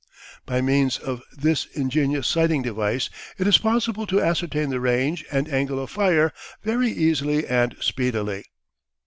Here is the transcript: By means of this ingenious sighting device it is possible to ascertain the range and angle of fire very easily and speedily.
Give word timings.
By 0.47 0.61
means 0.61 0.97
of 0.97 1.21
this 1.31 1.67
ingenious 1.75 2.25
sighting 2.25 2.63
device 2.63 3.11
it 3.37 3.45
is 3.45 3.59
possible 3.59 4.07
to 4.07 4.19
ascertain 4.19 4.71
the 4.71 4.79
range 4.79 5.23
and 5.31 5.47
angle 5.47 5.77
of 5.79 5.91
fire 5.91 6.33
very 6.63 6.89
easily 6.89 7.45
and 7.45 7.75
speedily. 7.79 8.45